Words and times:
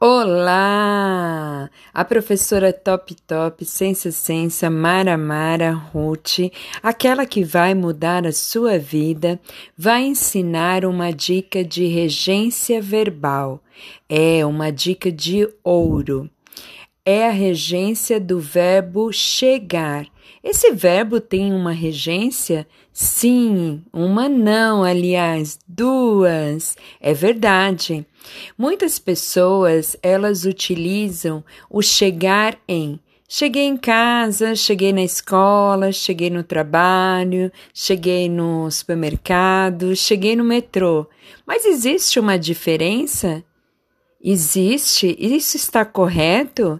Olá! 0.00 1.68
A 1.92 2.04
professora 2.04 2.72
Top 2.72 3.16
Top, 3.26 3.64
Sensa 3.64 4.12
Sensa, 4.12 4.70
Mara 4.70 5.18
Mara, 5.18 5.72
Ruth, 5.72 6.52
aquela 6.80 7.26
que 7.26 7.42
vai 7.42 7.74
mudar 7.74 8.24
a 8.24 8.30
sua 8.30 8.78
vida, 8.78 9.40
vai 9.76 10.04
ensinar 10.04 10.84
uma 10.84 11.10
dica 11.10 11.64
de 11.64 11.86
regência 11.86 12.80
verbal. 12.80 13.60
É 14.08 14.46
uma 14.46 14.70
dica 14.70 15.10
de 15.10 15.48
ouro. 15.64 16.30
É 17.10 17.26
a 17.26 17.30
regência 17.30 18.20
do 18.20 18.38
verbo 18.38 19.10
chegar. 19.14 20.06
Esse 20.44 20.72
verbo 20.72 21.22
tem 21.22 21.54
uma 21.54 21.72
regência? 21.72 22.68
Sim, 22.92 23.82
uma 23.90 24.28
não, 24.28 24.84
aliás, 24.84 25.58
duas. 25.66 26.76
É 27.00 27.14
verdade. 27.14 28.04
Muitas 28.58 28.98
pessoas, 28.98 29.96
elas 30.02 30.44
utilizam 30.44 31.42
o 31.70 31.80
chegar 31.80 32.58
em 32.68 33.00
Cheguei 33.26 33.64
em 33.64 33.78
casa, 33.78 34.54
cheguei 34.54 34.92
na 34.92 35.02
escola, 35.02 35.90
cheguei 35.92 36.28
no 36.28 36.42
trabalho, 36.42 37.50
cheguei 37.72 38.28
no 38.28 38.70
supermercado, 38.70 39.96
cheguei 39.96 40.36
no 40.36 40.44
metrô. 40.44 41.06
Mas 41.46 41.64
existe 41.64 42.20
uma 42.20 42.38
diferença? 42.38 43.42
Existe? 44.22 45.16
Isso 45.18 45.56
está 45.56 45.86
correto? 45.86 46.78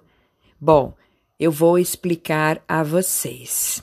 Bom, 0.61 0.93
eu 1.39 1.53
vou 1.53 1.79
explicar 1.79 2.61
a 2.67 2.83
vocês. 2.83 3.81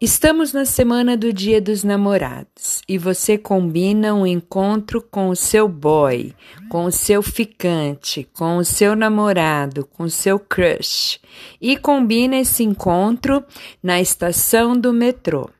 Estamos 0.00 0.54
na 0.54 0.64
semana 0.64 1.18
do 1.18 1.34
Dia 1.34 1.60
dos 1.60 1.84
Namorados 1.84 2.80
e 2.88 2.96
você 2.96 3.36
combina 3.36 4.14
um 4.14 4.26
encontro 4.26 5.02
com 5.02 5.28
o 5.28 5.36
seu 5.36 5.68
boy, 5.68 6.34
com 6.70 6.86
o 6.86 6.90
seu 6.90 7.20
ficante, 7.20 8.26
com 8.32 8.56
o 8.56 8.64
seu 8.64 8.96
namorado, 8.96 9.84
com 9.84 10.04
o 10.04 10.10
seu 10.10 10.38
crush 10.38 11.20
e 11.60 11.76
combina 11.76 12.36
esse 12.36 12.64
encontro 12.64 13.44
na 13.82 14.00
estação 14.00 14.74
do 14.80 14.94
metrô. 14.94 15.50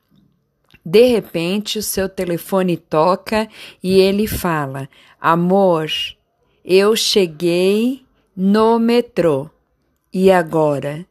De 0.82 1.04
repente, 1.08 1.78
o 1.78 1.82
seu 1.82 2.08
telefone 2.08 2.78
toca 2.78 3.46
e 3.82 4.00
ele 4.00 4.26
fala: 4.26 4.88
Amor, 5.20 5.90
eu 6.64 6.96
cheguei 6.96 8.02
no 8.34 8.78
metrô. 8.78 9.50
E 10.12 10.30
agora? 10.30 11.04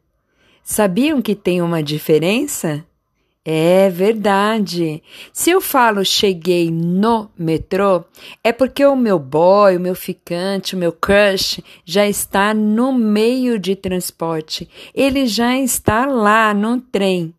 Sabiam 0.62 1.22
que 1.22 1.34
tem 1.34 1.62
uma 1.62 1.82
diferença? 1.82 2.84
É 3.44 3.88
verdade. 3.88 5.02
Se 5.32 5.48
eu 5.48 5.60
falo 5.60 6.04
cheguei 6.04 6.70
no 6.70 7.30
metrô, 7.38 8.04
é 8.44 8.52
porque 8.52 8.84
o 8.84 8.94
meu 8.94 9.18
boy, 9.18 9.76
o 9.76 9.80
meu 9.80 9.94
ficante, 9.94 10.74
o 10.74 10.78
meu 10.78 10.92
crush 10.92 11.62
já 11.84 12.06
está 12.06 12.52
no 12.52 12.92
meio 12.92 13.58
de 13.58 13.74
transporte. 13.74 14.68
Ele 14.94 15.26
já 15.26 15.56
está 15.56 16.04
lá 16.04 16.52
no 16.52 16.80
trem. 16.80 17.32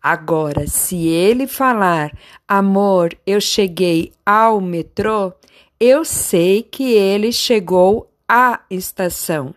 Agora, 0.00 0.68
se 0.68 1.08
ele 1.08 1.48
falar, 1.48 2.16
amor, 2.46 3.16
eu 3.26 3.40
cheguei 3.40 4.12
ao 4.24 4.60
metrô, 4.60 5.32
eu 5.80 6.04
sei 6.04 6.62
que 6.62 6.92
ele 6.92 7.32
chegou 7.32 8.08
à 8.28 8.60
estação. 8.70 9.52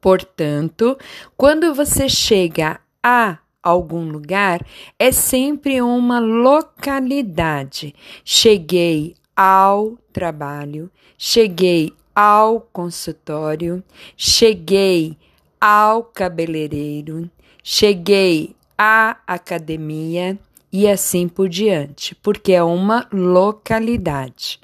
Portanto, 0.00 0.96
quando 1.36 1.74
você 1.74 2.08
chega 2.08 2.80
a 3.02 3.38
algum 3.62 4.08
lugar, 4.08 4.64
é 4.98 5.10
sempre 5.10 5.82
uma 5.82 6.20
localidade. 6.20 7.94
Cheguei 8.24 9.14
ao 9.34 9.98
trabalho, 10.12 10.90
cheguei 11.18 11.92
ao 12.14 12.60
consultório, 12.60 13.82
cheguei 14.16 15.18
ao 15.60 16.04
cabeleireiro, 16.04 17.30
cheguei 17.62 18.54
à 18.78 19.16
academia 19.26 20.38
e 20.72 20.88
assim 20.88 21.28
por 21.28 21.48
diante, 21.48 22.14
porque 22.16 22.52
é 22.52 22.62
uma 22.62 23.08
localidade. 23.12 24.60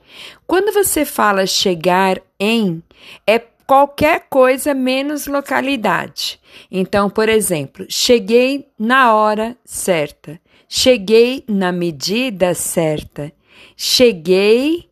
Quando 0.46 0.72
você 0.72 1.04
fala 1.04 1.46
chegar 1.46 2.20
em, 2.38 2.82
é 3.26 3.38
qualquer 3.72 4.26
coisa 4.28 4.74
menos 4.74 5.26
localidade. 5.26 6.38
Então, 6.70 7.08
por 7.08 7.26
exemplo, 7.26 7.86
cheguei 7.88 8.68
na 8.78 9.14
hora 9.14 9.56
certa, 9.64 10.38
cheguei 10.68 11.42
na 11.48 11.72
medida 11.72 12.52
certa, 12.52 13.32
cheguei 13.74 14.90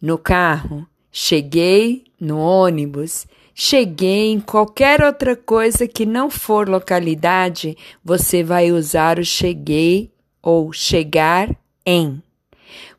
no 0.00 0.16
carro, 0.16 0.88
cheguei 1.10 2.04
no 2.18 2.38
ônibus, 2.38 3.26
cheguei 3.54 4.32
em 4.32 4.40
qualquer 4.40 5.04
outra 5.04 5.36
coisa 5.36 5.86
que 5.86 6.06
não 6.06 6.30
for 6.30 6.70
localidade, 6.70 7.76
você 8.02 8.42
vai 8.42 8.72
usar 8.72 9.18
o 9.18 9.24
cheguei 9.26 10.10
ou 10.40 10.72
chegar 10.72 11.54
em. 11.84 12.22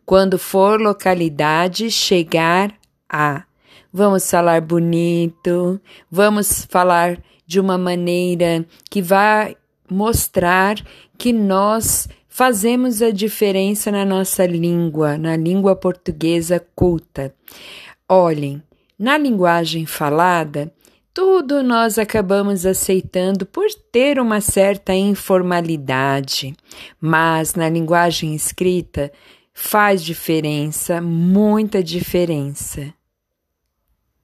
Quando 0.06 0.38
for 0.38 0.80
localidade, 0.80 1.90
chegar 1.90 2.72
a. 3.10 3.46
Vamos 3.92 4.30
falar 4.30 4.62
bonito, 4.62 5.80
vamos 6.10 6.66
falar 6.70 7.18
de 7.46 7.60
uma 7.60 7.78
maneira 7.78 8.66
que 8.90 9.02
vai 9.02 9.56
mostrar 9.90 10.76
que 11.18 11.32
nós 11.32 12.08
fazemos 12.28 13.02
a 13.02 13.12
diferença 13.12 13.92
na 13.92 14.04
nossa 14.04 14.46
língua, 14.46 15.18
na 15.18 15.36
língua 15.36 15.76
portuguesa 15.76 16.60
culta. 16.76 17.34
Olhem, 18.10 18.62
na 18.98 19.18
linguagem 19.18 19.86
falada, 19.86 20.74
tudo 21.14 21.62
nós 21.62 22.00
acabamos 22.00 22.66
aceitando 22.66 23.46
por 23.46 23.68
ter 23.92 24.20
uma 24.20 24.42
certa 24.42 24.96
informalidade, 24.96 26.56
mas 27.00 27.54
na 27.54 27.70
linguagem 27.70 28.34
escrita 28.34 29.12
faz 29.54 30.04
diferença, 30.04 31.00
muita 31.00 31.84
diferença. 31.84 32.92